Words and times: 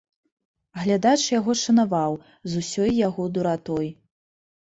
Глядач 0.83 1.17
яго 1.39 1.51
шанаваў, 1.63 2.17
з 2.53 2.63
усёй 2.63 2.91
яго 3.07 3.23
дуратой. 3.35 3.87